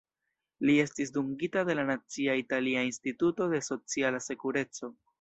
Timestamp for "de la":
1.69-1.85